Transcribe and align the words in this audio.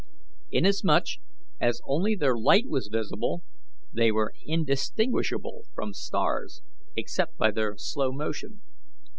Inasmuch 0.51 1.19
as 1.59 1.79
only 1.85 2.15
their 2.15 2.35
light 2.35 2.65
was 2.67 2.89
visible, 2.91 3.43
they 3.93 4.11
were 4.11 4.33
indistinguishable 4.47 5.65
from 5.75 5.93
stars, 5.93 6.63
except 6.95 7.37
by 7.37 7.51
their 7.51 7.77
slow 7.77 8.11
motion. 8.11 8.63